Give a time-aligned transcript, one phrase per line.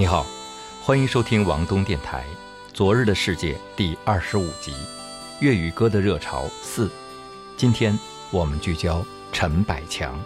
[0.00, 0.24] 你好，
[0.82, 2.24] 欢迎收听王东电台
[2.72, 4.72] 《昨日的世界》第二十五集
[5.40, 6.86] 《粤语歌的热潮四》。
[7.54, 7.98] 今天
[8.30, 10.18] 我们聚焦陈百强。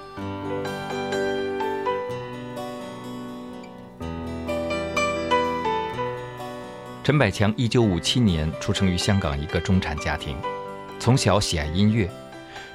[7.03, 10.37] 陈百强一九五七年出生于香港一个中产家庭，
[11.01, 12.09] 从小喜爱音乐，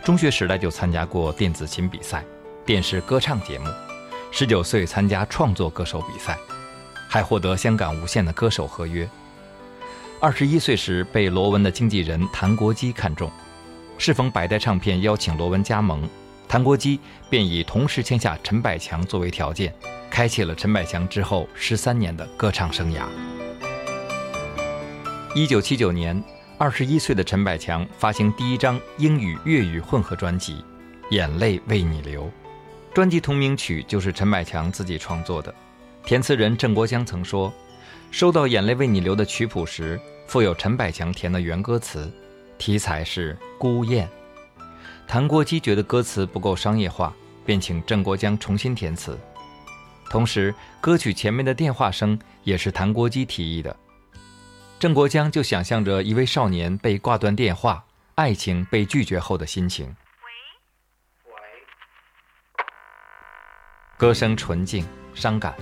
[0.03, 2.25] 中学时代就参加过电子琴比赛、
[2.65, 3.69] 电视歌唱节目，
[4.31, 6.37] 十九岁参加创作歌手比赛。
[7.09, 9.09] 还获得香港无线的歌手合约。
[10.21, 13.31] 二十一岁时被罗文的经纪人谭国基看中，
[13.97, 16.07] 适逢百代唱片邀请罗文加盟，
[16.47, 19.73] 谭国基便以同时签下陈百强作为条件，
[20.11, 23.05] 开启了陈百强之后十三年的歌唱生涯。
[25.33, 26.21] 一九七九年，
[26.57, 30.53] 二十一岁的陈百强发行第一张英语粤语混合专辑
[31.09, 32.25] 《眼泪为你流》，
[32.93, 35.53] 专辑同名曲就是陈百强自己创作的。
[36.05, 37.53] 填词人郑国江曾说
[38.09, 42.11] ：“收到《眼泪为你流》的曲谱时，附有陈百强填的原歌词，
[42.57, 44.09] 题材是孤雁。
[45.07, 47.13] 谭国基觉得歌词不够商业化，
[47.45, 49.15] 便请郑国江重新填词。
[50.09, 53.75] 同时，歌曲前面的电话声也是谭国基提议的。
[54.79, 57.83] 郑国江就想象着一位少年被挂断电话、
[58.15, 59.85] 爱情被拒绝后的心情。
[59.85, 59.93] 喂，
[61.25, 61.33] 喂，
[63.97, 64.83] 歌声纯净、
[65.13, 65.53] 伤感。”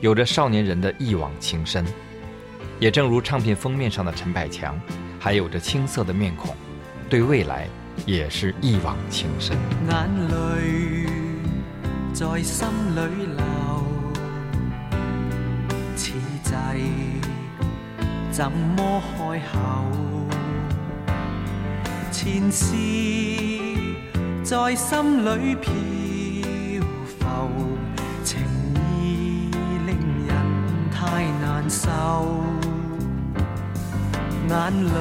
[0.00, 1.84] 有着少年人的一往情深，
[2.78, 4.78] 也正如唱片封面上的陈百强，
[5.18, 6.54] 还有着青涩的面孔，
[7.08, 7.68] 对未来
[8.04, 9.56] 也是一往情深。
[9.88, 11.06] 眼泪
[12.12, 13.44] 在心里流，
[15.96, 16.52] 此际
[18.30, 19.58] 怎么开口？
[22.12, 22.74] 前事
[24.42, 25.72] 在心里飘
[31.68, 31.90] 受，
[34.48, 34.52] 眼
[34.84, 34.92] 泪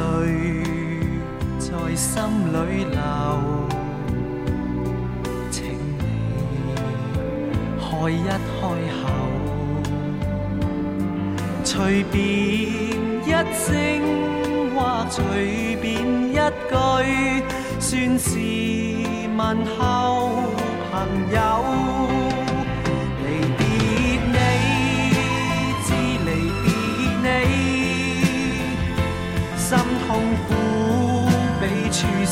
[1.59, 2.55] 在心里
[2.85, 2.97] 流，
[5.51, 5.63] 请
[5.97, 6.01] 你
[7.79, 8.31] 开一开
[9.01, 9.03] 口，
[11.63, 12.21] 随便
[13.25, 13.65] 一声
[14.73, 14.77] 或
[15.09, 15.85] 随便
[16.29, 16.33] 一
[16.69, 16.73] 句，
[17.79, 18.29] 算是
[19.37, 19.41] 问
[19.77, 19.79] 候
[20.91, 20.93] 朋
[21.33, 21.37] 友。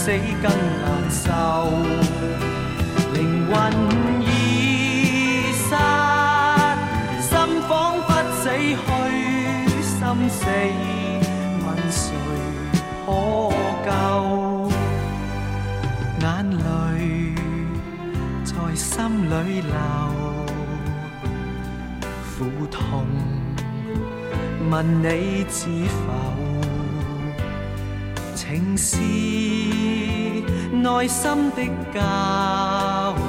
[0.03, 0.09] 死
[0.41, 1.29] 更难受，
[3.13, 3.53] 灵魂
[4.19, 4.25] 已
[5.53, 5.75] 失，
[7.21, 7.29] 心
[7.69, 8.09] 仿佛
[8.41, 8.81] 死去，
[9.83, 10.41] 心死，
[11.63, 12.01] 问谁
[13.05, 13.07] 可
[13.85, 13.89] 救？
[16.19, 16.59] 眼泪
[18.43, 18.89] 在心
[19.29, 19.71] 里流，
[22.39, 23.05] 苦痛
[24.71, 24.73] 问
[25.03, 25.05] 你
[25.47, 25.59] 知
[26.07, 26.50] 否？
[28.51, 28.97] 情是
[30.75, 32.01] 内心的交
[33.15, 33.23] 流，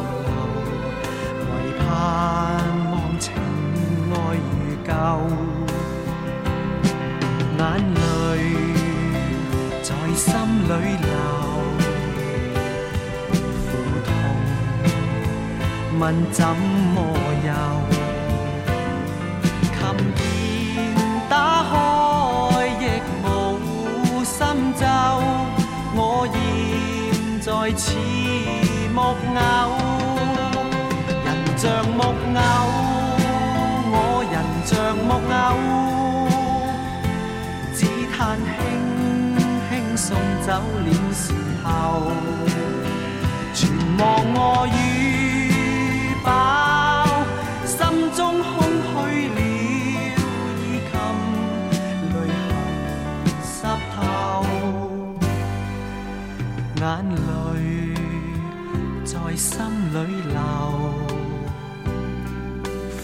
[1.39, 1.47] 唯
[1.79, 1.87] 盼
[2.91, 3.33] 望情
[4.11, 4.51] 爱如
[4.85, 4.91] 旧。
[7.57, 7.63] 眼
[7.95, 7.99] 泪
[9.81, 10.27] 在心
[10.65, 10.69] 里
[10.99, 11.15] 流，
[13.71, 13.73] 苦
[14.05, 14.11] 痛
[16.01, 16.97] 问怎么
[17.47, 17.92] 有？
[27.71, 27.95] 似
[28.93, 29.17] 木偶，
[31.25, 31.63] 人像
[31.97, 32.39] 木偶，
[33.93, 33.97] 我
[34.31, 34.35] 人
[34.65, 35.41] 像木偶，
[37.75, 37.81] 只
[38.11, 38.49] 叹轻
[39.69, 40.07] 轻送
[40.45, 40.49] 走
[40.85, 41.25] 了时
[41.63, 41.67] 候，
[43.55, 43.61] 全
[43.99, 44.03] 忘
[44.35, 44.71] 我与
[59.43, 59.59] 心
[59.93, 59.99] 里
[60.31, 60.39] 流，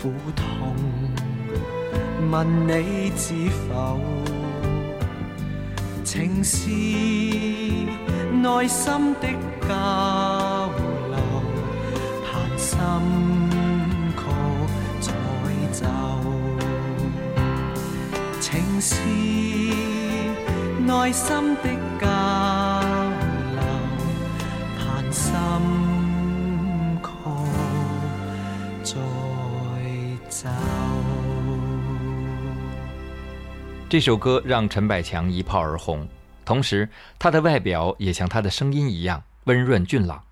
[0.00, 0.40] 苦痛
[2.30, 3.34] 问你知
[3.68, 3.98] 否？
[6.04, 6.70] 情是
[8.30, 9.26] 内心的
[9.66, 10.70] 交
[11.10, 11.18] 流，
[12.24, 12.70] 盼心
[14.16, 14.22] 曲
[15.00, 15.10] 再
[15.72, 15.82] 奏。
[18.38, 18.94] 情是
[20.86, 21.66] 内心的
[22.00, 22.06] 交
[33.88, 36.06] 这首歌让陈百强一炮而红，
[36.44, 36.86] 同时
[37.18, 40.22] 他的外表也像他的声音一样温润俊朗。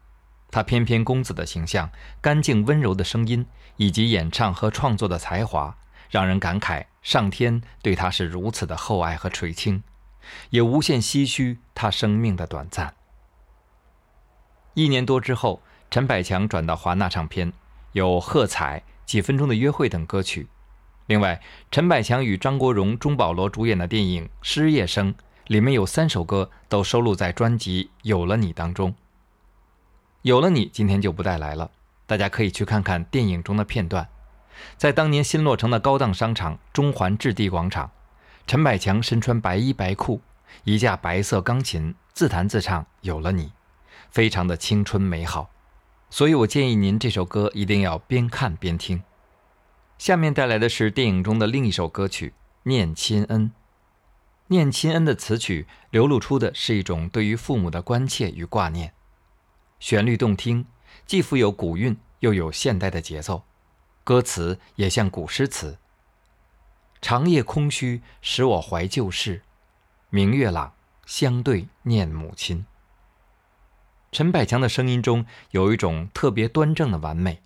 [0.51, 3.47] 他翩翩公子的形象、干净温柔的声音
[3.79, 5.75] 以及演唱和创作的才华，
[6.11, 9.83] 让人感慨上天对他是如此的厚爱和垂青，
[10.51, 12.93] 也无限唏嘘他生命的短暂。
[14.75, 17.51] 一年多之后，陈百强转到华纳唱片，
[17.93, 20.47] 有《喝彩》《几分钟的约会》等歌曲。
[21.07, 25.15] 另外，陈百强与张国荣、钟保罗主演的电影《失业生》
[25.47, 28.95] 里面有三首歌都收录在专辑《有了你》当中。
[30.23, 31.71] 有了你，今天就不带来了，
[32.07, 34.09] 大家可以去看看电影中的片段。
[34.77, 37.93] 在当年新落成的高档商场中环置地广场，
[38.47, 40.21] 陈百强身穿白衣白裤，
[40.65, 43.45] 一架白色钢琴，自弹自唱《有了你》，
[44.11, 45.51] 非常的青春美好。
[46.11, 49.03] 所以我建议您这首歌一定要边看边听。
[49.99, 52.31] 下面带来的是电影中的另一首歌曲
[52.65, 53.43] 《念亲恩》。
[54.49, 58.93] 《念亲恩》的词曲流露出的是一种对于父母的关切与挂念。
[59.81, 60.67] 旋律动听，
[61.07, 63.45] 既富有古韵，又有现代的节奏，
[64.05, 65.79] 歌词也像古诗词。
[67.01, 69.41] 长夜空虚，使我怀旧事；
[70.11, 72.67] 明月朗，相对念母亲。
[74.13, 77.43] 陈百强的声音中有一种特别端正的完美，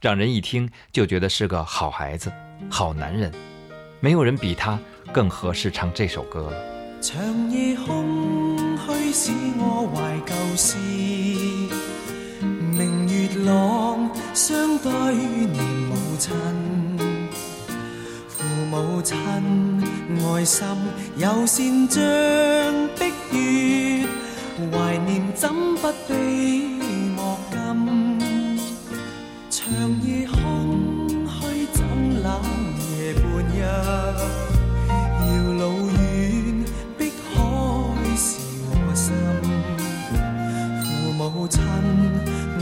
[0.00, 2.32] 让人一听就觉得是个好孩子、
[2.70, 3.30] 好男人。
[4.00, 4.78] 没有人比他
[5.12, 6.56] 更合适唱这首歌了。
[7.02, 10.78] 长夜空虚，使我怀旧事。
[12.42, 16.32] 明月朗相对念母亲，
[18.26, 19.18] 父母亲
[20.24, 20.66] 爱心
[21.18, 22.00] 有善像
[22.96, 24.06] 碧月，
[24.72, 26.14] 怀念怎不悲
[27.14, 28.09] 莫禁？
[29.70, 31.80] 长夜空虚怎
[32.24, 32.28] 冷
[32.90, 33.22] 夜半
[33.54, 33.62] 日，
[34.88, 35.28] 遥
[35.58, 35.94] 路远
[36.98, 37.00] 碧
[37.32, 37.32] 海
[38.16, 38.26] 是
[38.66, 39.14] 我心，
[40.82, 41.62] 父母亲。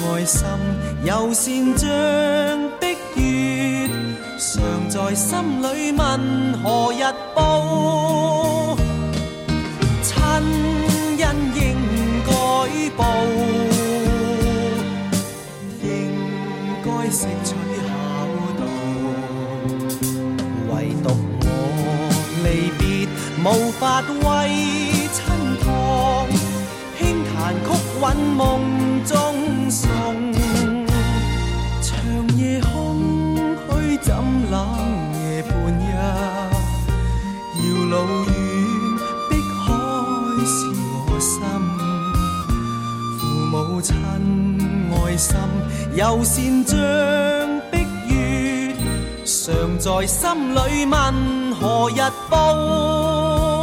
[0.01, 0.47] 爱心
[1.05, 1.89] 又善像
[2.79, 2.85] 碧
[3.17, 3.89] 月，
[4.39, 4.47] 常
[4.91, 5.39] 在心。
[5.63, 5.99] 里问
[6.63, 7.03] 何日
[23.79, 25.23] 无法为亲
[25.63, 26.27] 托，
[26.99, 27.69] 轻弹曲
[28.03, 28.05] 韵
[28.35, 28.61] 梦
[29.05, 29.17] 中。
[29.71, 29.89] 送
[31.81, 31.95] 长
[32.37, 32.67] 夜空
[33.71, 34.13] 虚怎
[34.51, 34.57] 冷
[35.15, 35.95] 夜半日，
[37.55, 37.95] 遥路
[38.25, 38.33] 远
[39.31, 39.33] 碧
[39.63, 39.67] 海
[40.45, 40.57] 是
[40.91, 41.41] 我心，
[43.21, 43.95] 父母亲
[44.91, 45.39] 爱心
[45.95, 46.35] 又善
[46.67, 46.77] 像
[47.71, 48.75] 碧月，
[49.25, 50.19] 常在心
[50.53, 53.58] 里问何日报。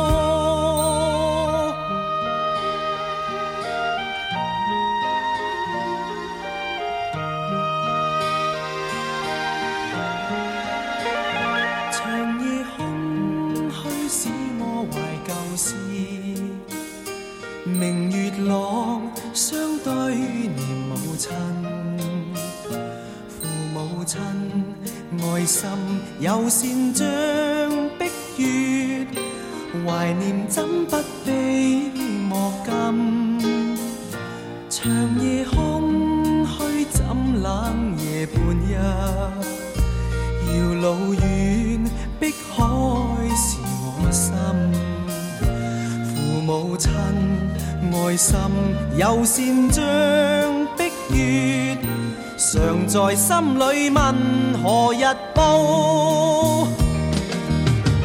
[52.96, 54.16] 在心里问
[54.64, 56.66] 何日报？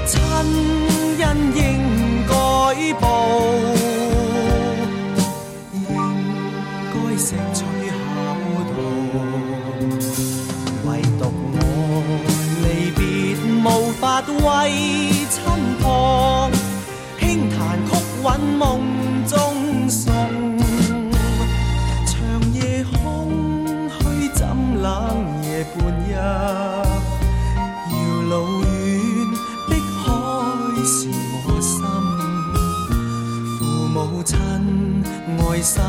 [0.05, 1.63] 亲恩应
[2.27, 2.35] 该
[2.99, 3.07] 报，
[5.73, 5.79] 应
[6.91, 7.93] 该识取孝
[8.67, 8.79] 道。
[10.87, 10.89] 唯
[11.21, 11.23] 独
[11.55, 11.63] 我
[12.65, 13.01] 离别，
[13.63, 14.43] 无法为
[15.31, 15.39] 亲
[15.81, 16.51] 托，
[17.21, 17.57] 轻弹
[17.87, 17.89] 曲
[18.25, 18.27] 韵
[18.59, 18.90] 梦
[35.62, 35.83] 心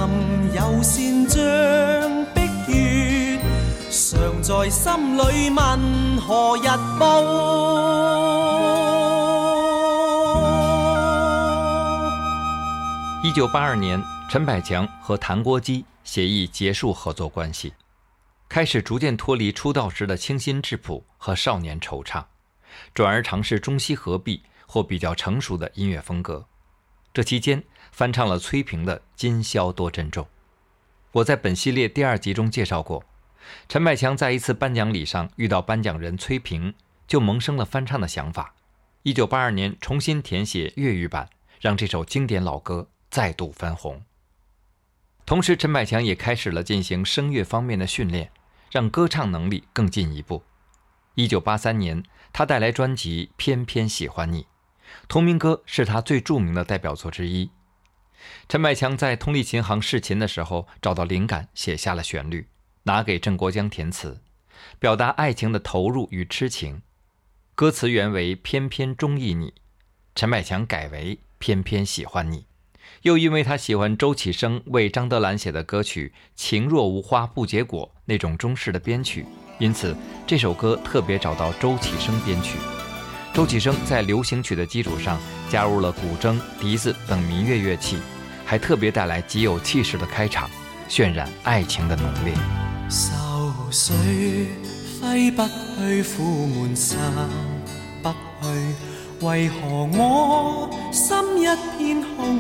[0.54, 3.40] 有善像碧月，
[3.90, 6.68] 常在心里问何日
[7.00, 7.22] 报。
[13.24, 17.74] 一九八二年，陈百强和谭国基协议结束合作关系。
[18.50, 22.22] 开始逐渐脱离出道时的清新质朴和少年惆怅，
[22.94, 26.46] 转而尝试中西合璧或比较成熟的音乐风格。
[27.14, 30.24] 这期间翻唱了崔萍的《今宵多珍重》。
[31.12, 33.04] 我在本系列第二集中介绍过，
[33.68, 36.74] 陈百强在一次颁奖礼上遇到颁奖人崔萍，
[37.06, 38.56] 就萌生了翻唱的想法。
[39.04, 44.02] 一九八二年重新填写粤语版，让这首经典老歌再度翻红。
[45.26, 48.32] 同时，陈百强也开始了进行声乐方面的训练，
[48.72, 50.44] 让歌唱能力更进一步。
[51.16, 54.44] 一九八三年，他带来专辑《偏偏喜欢你》，
[55.08, 57.50] 同名歌是他最著名的代表作之一。
[58.48, 62.48] 陈百强在通力琴行试琴的时候，找到灵感，写下了旋律，
[62.84, 64.22] 拿给郑国江填词，
[64.80, 66.82] 表达爱情的投入与痴情。
[67.56, 69.54] 歌词原为“偏偏中意你”，
[70.16, 72.46] 陈百强改为“偏偏喜欢你”。
[73.04, 79.26] 又因为他喜欢周启生为张德兰写的歌曲《情若无花不结果》那种中式的编曲，
[79.60, 79.96] 因此
[80.28, 82.58] 这首歌特别找到周启生编曲。
[83.34, 85.18] 周启生在流行曲的基础上
[85.50, 87.98] 加入了古筝、笛子等民乐乐器，
[88.46, 90.50] 还特别带来极有气势的开场，
[90.90, 92.34] 渲染爱情的浓烈。
[92.90, 94.50] 愁绪
[95.02, 97.00] 挥不去，苦闷散
[98.04, 98.16] 不去，
[99.26, 101.46] 为何我心一
[101.78, 102.38] 片空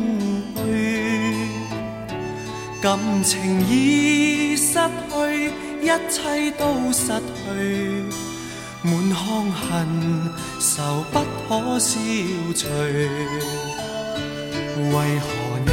[0.57, 1.47] 虚？
[2.81, 4.73] 感情已失
[5.09, 8.03] 去，一切都失去，
[8.83, 9.87] 满腔恨
[10.59, 11.99] 愁不可消
[12.55, 12.67] 除。
[14.77, 15.27] 为何
[15.67, 15.69] 你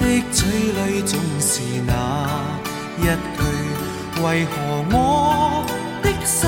[0.00, 1.90] 的嘴里总是那
[2.98, 3.40] 一句？
[4.22, 4.52] 为何
[4.92, 4.96] 我
[6.02, 6.40] 的心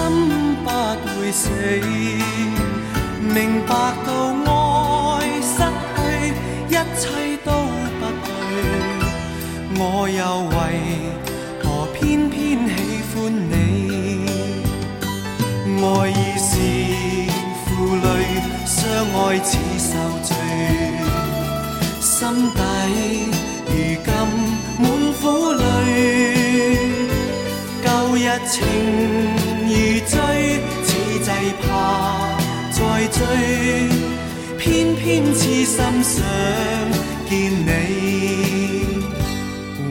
[0.65, 0.69] 不
[1.19, 1.49] 会死？
[3.21, 3.73] 明白
[4.05, 4.09] 到
[4.47, 4.53] 爱
[5.41, 5.57] 失
[5.97, 5.99] 去，
[6.69, 7.03] 一切
[7.45, 7.49] 都
[7.99, 8.27] 不对，
[9.77, 10.21] 我又
[10.51, 10.53] 为
[15.85, 16.51] 爱已是
[17.67, 18.07] 负累，
[18.65, 18.75] 相
[19.13, 19.91] 爱似受
[20.23, 20.31] 罪。
[22.01, 22.17] 心
[22.55, 22.59] 底
[23.67, 23.71] 如
[24.03, 24.09] 今
[24.79, 24.83] 满
[25.21, 25.23] 苦
[25.53, 25.63] 泪，
[27.85, 27.87] 旧
[28.17, 28.55] 日情
[29.67, 29.73] 如
[30.07, 30.13] 醉，
[30.85, 30.89] 此
[31.21, 31.29] 际
[31.63, 31.69] 怕
[32.73, 32.77] 再
[33.09, 33.21] 追，
[34.59, 34.63] 偏
[34.97, 35.03] 偏
[35.35, 36.15] 痴心想
[37.29, 37.69] 见你。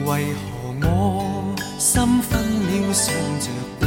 [0.04, 0.44] 为何
[0.82, 0.86] 我
[1.78, 3.46] 心分秒想着
[3.80, 3.86] 过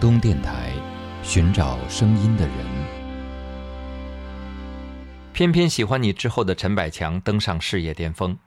[0.00, 0.72] 东电台，
[1.22, 2.56] 寻找声音的人。
[5.34, 8.38] 偏偏喜欢你之后的陈百强登上事业巅峰。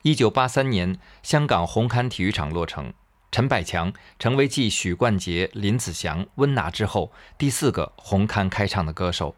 [0.00, 2.94] 一九八三年，香港红磡体育场落成，
[3.30, 9.36] 陈百强成为继许冠杰、林子祥、温拿之后第四个红磡开唱的歌手。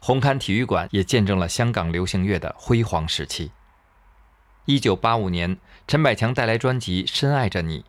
[0.00, 3.50] 红磡体育馆也见证了香港流行乐的辉煌时期。
[4.66, 7.80] 一九八五年，陈百强带来专辑《深爱着你》，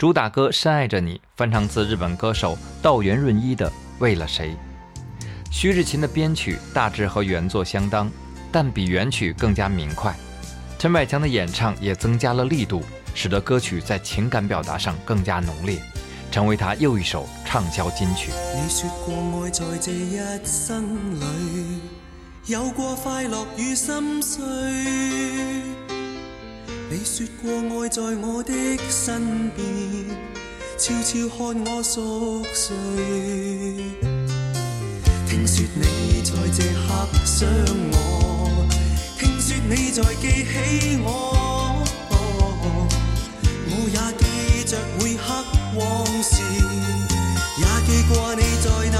[0.00, 4.56] 主打歌《深爱着你》翻唱自日本歌手道元润一的《为了谁》。
[5.50, 8.10] 徐日勤的编曲大致和原作相当，
[8.50, 10.16] 但比原曲更加明快。
[10.78, 12.82] 陈百强的演唱也增加了力度，
[13.14, 15.78] 使得歌曲在情感表达上更加浓烈，
[16.30, 18.30] 成为他又一首畅销金曲。
[18.56, 21.82] 你说过爱在这一生里，
[22.46, 24.40] 有过快乐与心碎。
[26.92, 27.48] 你说过
[27.84, 28.52] 爱在我的
[28.90, 29.64] 身边，
[30.76, 32.74] 悄悄看我熟睡。
[35.28, 37.48] 听说你在这刻想
[37.92, 38.66] 我，
[39.16, 41.80] 听说你在记起我，
[43.68, 44.24] 我也记
[44.68, 45.22] 着每刻
[45.76, 46.42] 往事，
[47.56, 48.98] 也记过你在哪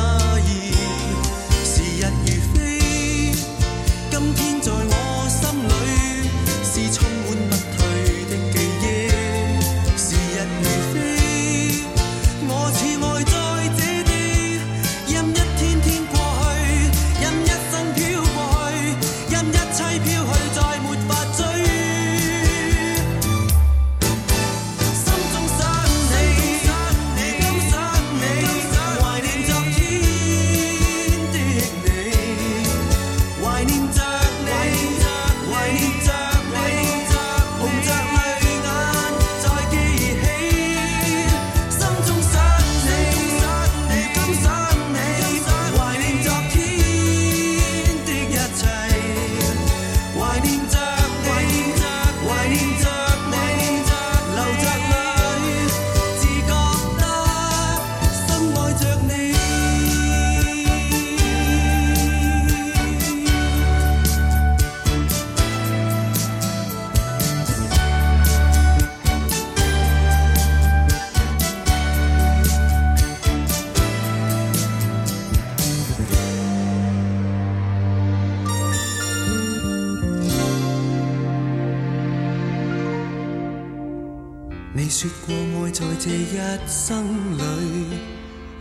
[86.02, 86.25] 这一
[86.66, 87.04] 生
[87.37, 87.42] 里，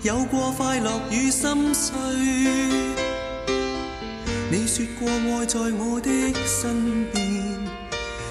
[0.02, 1.96] 有过快乐与心碎。
[4.52, 6.10] 你说过爱在我的
[6.46, 7.24] 身边，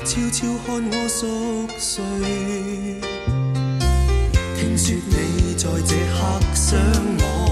[0.04, 1.26] 悄悄看我熟
[1.78, 3.00] 睡。
[4.58, 6.18] 听说你在这刻
[6.54, 6.78] 想
[7.18, 7.47] 我，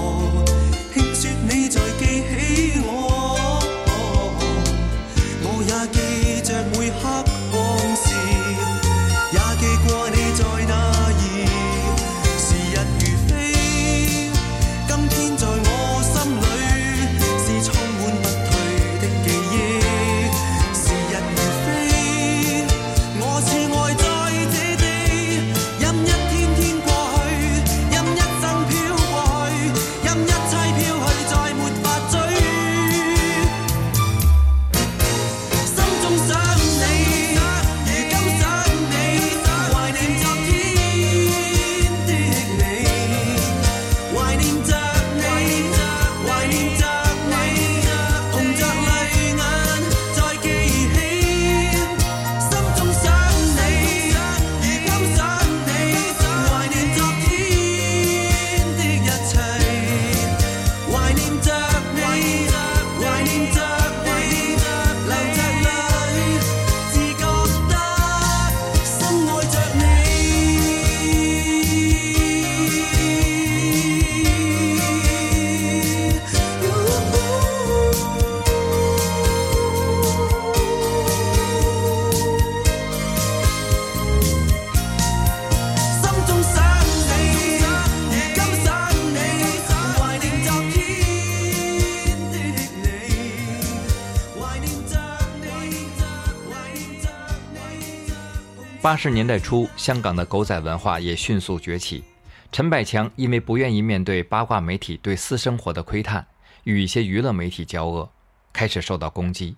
[98.86, 102.04] 八十年代初，香港的狗仔文化也迅速崛起。
[102.52, 106.24] 陈百强因为不愿意面对八卦媒体对私生活的窥探，
[106.62, 108.08] 与一些娱乐媒体交恶，
[108.52, 109.56] 开始受到攻击。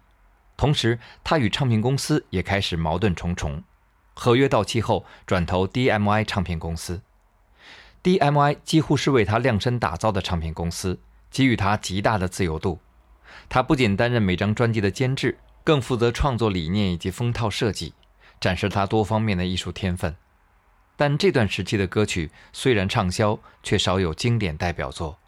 [0.57, 3.63] 同时，他与唱片公司也开始矛盾重重。
[4.15, 7.03] 合约到期后，转投 DMI 唱片公司。
[8.03, 10.99] DMI 几乎是为他量身打造的唱片公司，
[11.31, 12.81] 给予他极大的自由度。
[13.51, 17.93] 他不仅担任每张专辑的监制，更负责创作理念以及封套设计，
[18.41, 20.17] 展示他多方面的艺术天分。
[20.97, 25.19] 但这段时期的歌曲虽然畅销，却少有经典代表作。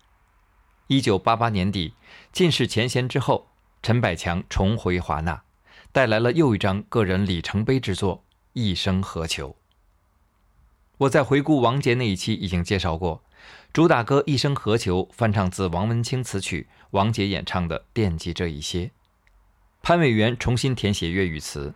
[0.89, 1.95] 一九八八年底，
[2.33, 3.49] 尽释前嫌之后，
[3.81, 5.43] 陈百强重回华纳，
[5.93, 8.17] 带来了又一张个人里程碑之作
[8.53, 9.51] 《一生何求》。
[10.99, 13.23] 我在回顾王杰那一期已经介绍过，
[13.73, 18.87] 主打歌《一生何求》翻唱自王文清词曲，王杰演唱的《惦记这一些》。
[19.81, 21.73] 潘伟元重新填写粤语词，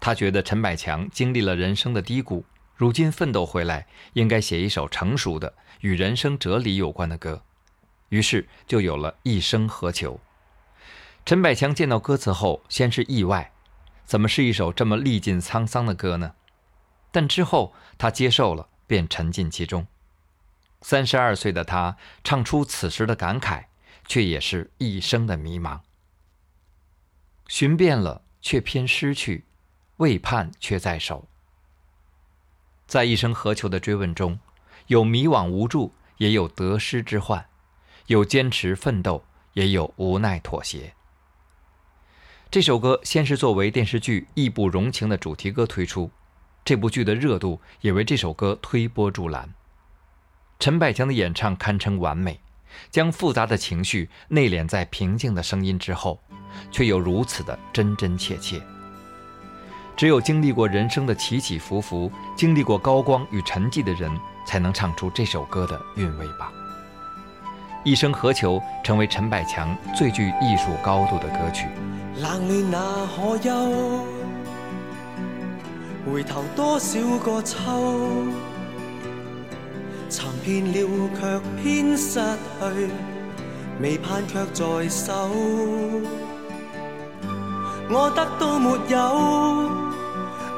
[0.00, 2.44] 他觉得陈百强经历了人生的低谷，
[2.76, 7.42] 如今奋斗回来，应该写一首成熟的与人生哲理有关的歌，
[8.10, 10.14] 于是就有了《一生何求》。
[11.24, 13.52] 陈百强见到歌词后，先是意外，
[14.04, 16.34] 怎么是一首这么历尽沧桑的歌呢？
[17.10, 19.86] 但之后他接受了，便沉浸其中。
[20.82, 23.64] 三十二岁的他唱出此时的感慨，
[24.06, 25.80] 却也是一生的迷茫。
[27.48, 29.45] 寻遍了，却偏失去；
[29.98, 31.26] 未盼，却在手。
[32.86, 34.38] 在一生何求的追问中，
[34.86, 37.46] 有迷惘无助，也有得失之患；
[38.06, 40.94] 有坚持奋斗，也有无奈妥协。
[42.50, 46.10] 这首歌先是作为电视剧《义不容情》的主题歌推出，
[46.64, 49.52] 这部剧的热度也为这首歌推波助澜。
[50.60, 52.40] 陈百强的演唱堪称完美，
[52.90, 56.22] 将复杂的情绪内敛在平静的声音之后，
[56.70, 58.62] 却又如此的真真切切。
[59.96, 64.10] 只有经历过人生的起起伏伏，经历过高光与沉寂的人，
[64.46, 66.52] 才能唱出这首歌的韵味吧。
[67.82, 71.66] 一生何求，成为陈百强最具艺术高度的歌曲。
[72.18, 72.78] 冷暖哪
[73.16, 73.50] 可休？
[76.04, 77.56] 回头多少个秋？
[80.10, 82.90] 寻遍了却偏失去，
[83.80, 85.30] 未盼却在手。
[87.88, 89.85] 我得到没有？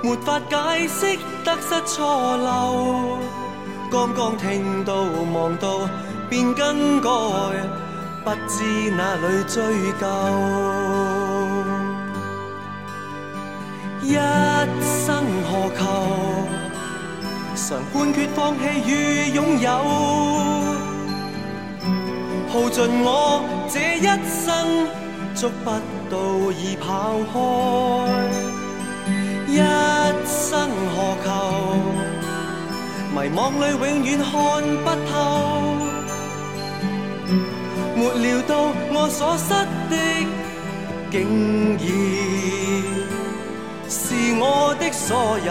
[0.02, 3.18] 没法解释得失错漏。
[3.90, 4.94] 刚刚听到
[5.32, 5.88] 望到
[6.28, 7.10] 便更改，
[8.24, 10.06] 不知哪里追究。
[14.02, 14.14] 一
[14.82, 15.80] 生何求？
[17.56, 19.68] 常判决放弃与拥有，
[22.48, 24.86] 耗尽我这一生，
[25.34, 25.70] 捉不
[26.08, 28.47] 到已跑开。
[29.48, 29.56] 一
[30.26, 31.26] 生何求？
[33.10, 34.30] 迷惘里永远看
[34.84, 35.12] 不透，
[37.96, 38.50] 没料到
[38.92, 39.48] 我所失
[39.90, 39.92] 的，
[41.10, 41.16] 竟
[41.78, 41.82] 然
[43.88, 43.96] 是
[44.38, 44.44] 我
[44.78, 45.50] 的所有。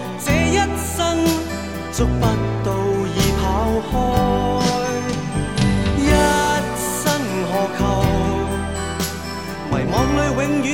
[2.01, 2.25] 捉不
[2.65, 2.67] 到
[3.13, 3.43] 已跑
[3.91, 3.93] 开。
[5.99, 6.09] 一
[7.03, 7.05] 生
[7.51, 7.79] 何求？
[9.69, 10.67] 迷惘里永远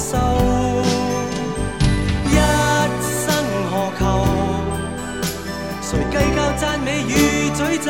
[0.00, 0.16] 收？
[2.26, 2.34] 一
[3.02, 3.28] 生
[3.70, 4.00] 何求？
[5.82, 7.10] 谁计较赞美与
[7.50, 7.88] 诅咒？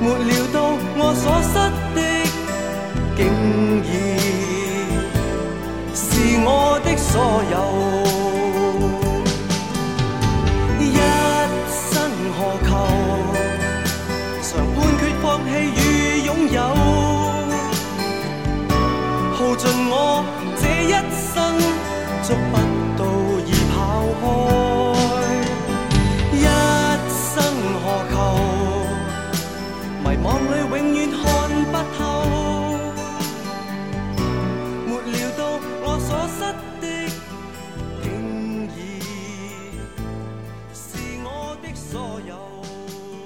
[0.00, 0.56] 没料到
[0.96, 1.54] 我所失
[1.94, 1.98] 的，
[3.16, 3.18] 竟
[3.84, 3.86] 已
[5.94, 6.00] 是
[6.46, 6.48] 我
[6.82, 7.12] 的所
[7.52, 8.07] 有。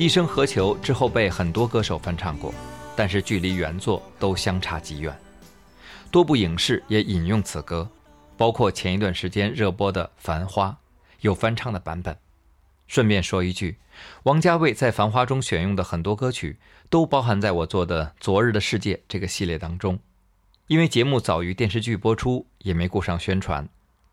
[0.03, 2.53] 一生何求之后被很多歌手翻唱过，
[2.97, 5.17] 但是距离原作都相差极远。
[6.11, 7.89] 多部影视也引用此歌，
[8.37, 10.71] 包括前一段时间热播的《繁花》，
[11.21, 12.19] 有翻唱的版本。
[12.89, 13.79] 顺便说一句，
[14.25, 16.59] 王家卫在《繁花》中选用的很多歌曲，
[16.91, 20.01] 都包含在我做的《昨日的世界》这个系列当中。
[20.67, 23.69] 因为节目早于电视剧播出，也没顾上宣传。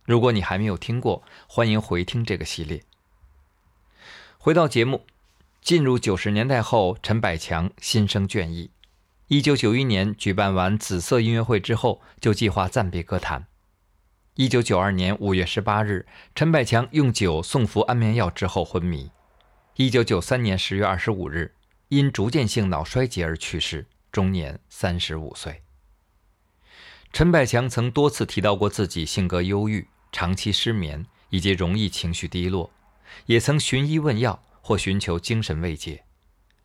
[0.05, 2.83] 如果你还没有听过，欢迎回听这个系列。
[4.37, 5.01] 回到节目，
[5.61, 8.71] 进入九十年代后，陈百强心生倦意。
[9.27, 13.45] 一九九一年举办完紫色音乐会之后，就计划暂别歌坛。
[14.35, 19.11] 一九九二年五月十八日，陈百强用酒送服安眠药之后昏迷。
[19.75, 21.53] 一九九三年十月二十五日，
[21.89, 25.61] 因逐渐性脑衰竭而去世，终年三十五岁。
[27.11, 32.71] 陈百强曾多次提到过自己性格忧郁、长期失眠以及容易情绪低落，
[33.25, 36.03] 也曾寻医问药或寻求精神慰藉，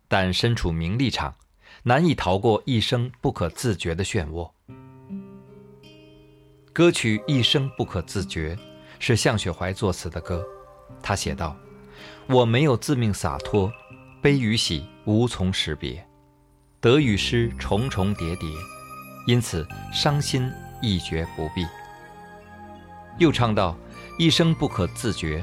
[0.08, 1.34] 但身处名利场，
[1.84, 4.50] 难以逃过一生不可自觉的漩涡。
[6.70, 8.54] 歌曲《一生不可自觉》
[8.98, 10.44] 是向雪怀作词的歌，
[11.02, 11.56] 他写道
[12.28, 13.72] ：“我没有自命洒脱，
[14.20, 16.06] 悲与喜无从识别，
[16.82, 18.50] 得与失重重叠叠，
[19.26, 21.66] 因此伤心亦觉不必。”
[23.16, 23.74] 又唱道
[24.20, 25.42] ：“一生不可自觉，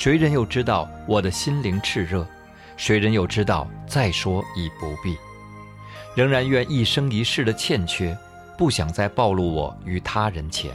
[0.00, 2.24] 谁人又知道我的心灵炽热？
[2.76, 5.16] 谁人又知道再说已不必？
[6.14, 8.16] 仍然愿一生一世的欠缺。”
[8.56, 10.70] 不想再暴露我于他人前，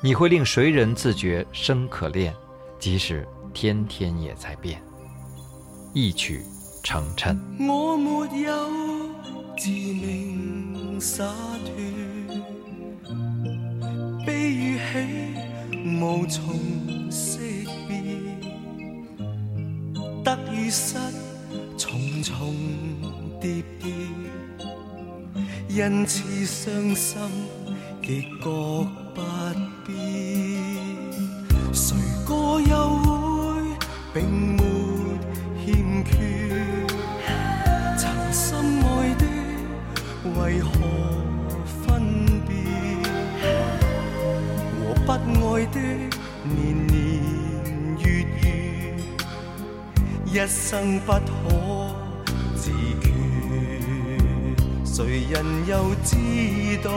[0.00, 2.32] 你会令谁人自觉生可恋？
[2.78, 4.80] 即使天天也在变。
[5.92, 6.44] 一曲
[6.84, 7.36] 成谶。
[7.58, 8.68] 我没有
[9.58, 11.24] 自命洒
[11.64, 11.74] 脱，
[14.24, 16.54] 悲与喜无从
[17.10, 17.61] 识别，
[20.24, 20.96] 得与失
[21.76, 22.54] 重重
[23.40, 23.92] 叠叠。
[25.68, 27.18] 因此伤心
[28.02, 29.20] 亦觉不
[29.86, 29.90] 必，
[31.72, 33.08] 谁个又会
[34.12, 34.62] 并没
[35.64, 36.04] 欠。
[36.04, 36.12] 缺？
[37.96, 38.42] 曾深
[38.82, 39.24] 爱的
[40.40, 40.70] 为何
[41.86, 41.88] 分
[42.46, 42.50] 别？
[44.76, 45.08] 和不
[45.54, 45.76] 爱的
[50.32, 51.20] 一生不可
[52.56, 52.70] 自
[53.02, 53.10] 决。
[54.82, 56.16] 谁人又知
[56.82, 56.90] 道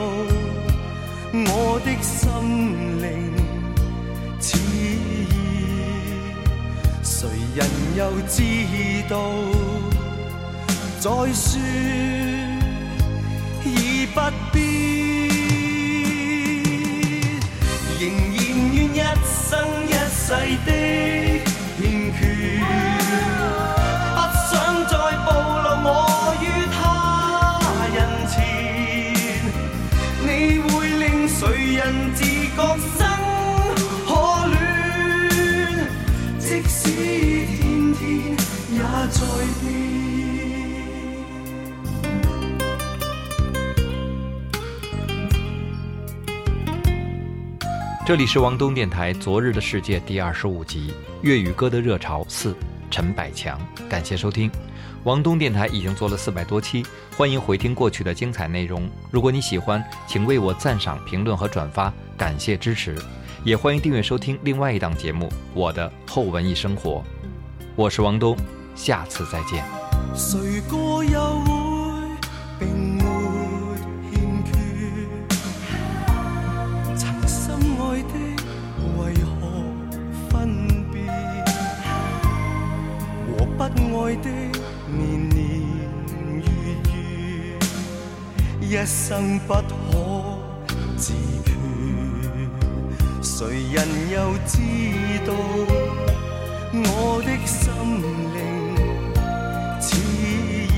[1.34, 2.32] 我的心
[3.02, 3.06] 灵
[4.40, 5.28] 痴意？
[7.04, 7.68] 谁人
[7.98, 8.42] 又知
[9.10, 9.20] 道
[11.02, 11.60] 再说
[13.66, 14.22] 已不
[14.54, 14.56] 必？
[18.00, 18.38] 仍然
[18.74, 19.52] 愿一生
[19.90, 20.24] 一世
[20.66, 20.70] 的
[31.86, 33.08] 人自觉生
[34.08, 34.12] 可
[34.48, 35.88] 恋？
[36.40, 36.90] 即使
[37.46, 38.02] 天天
[38.74, 38.80] 也
[39.12, 39.22] 在
[39.62, 39.64] 变。
[48.04, 52.56] 这里是王东电台《昨日的世界》第二十五集粤语歌的热潮四，
[52.90, 53.62] 陈百强。
[53.88, 54.50] 感谢收听，
[55.06, 56.84] 王东电台已经做了四百多期，
[57.16, 58.90] 欢迎回听过去的精彩内容。
[59.12, 62.98] 如果你喜欢，请为我赞赏、评论和转发，感谢支持。
[63.44, 67.04] 也欢迎订阅收听另外一档节目《我的后文艺生活》。
[67.76, 68.36] 我是王东，
[68.74, 69.64] 下次再见。
[70.16, 70.60] 谁
[83.58, 84.30] 不爱的
[84.86, 85.40] 年年
[86.42, 86.44] 月
[86.92, 86.94] 月，
[88.60, 89.60] 一生不可
[90.98, 91.14] 自
[91.46, 91.54] 决。
[93.22, 94.60] 谁人又知
[95.26, 95.34] 道
[96.74, 97.64] 我的心
[98.36, 98.36] 灵
[99.80, 99.88] 痴
[100.68, 100.78] 意？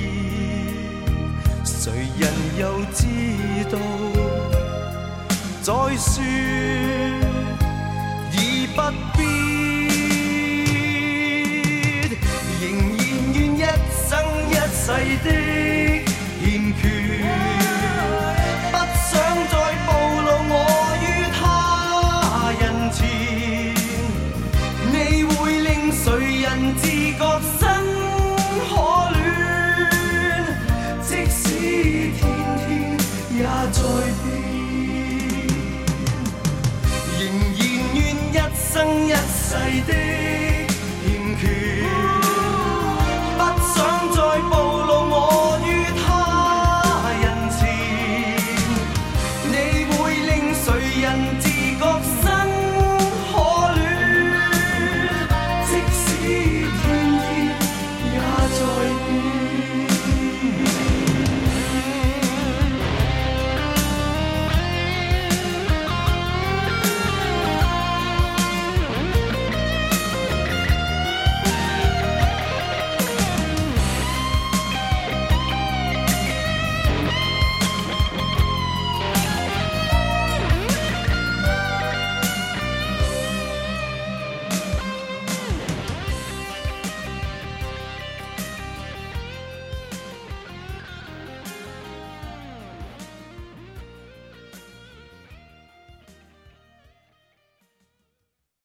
[1.65, 1.81] 谁
[2.19, 2.23] 人
[2.59, 2.61] 又
[2.93, 3.01] 知
[3.71, 3.75] 道
[5.63, 6.13] 再说
[8.33, 8.79] 已不
[15.23, 15.46] 世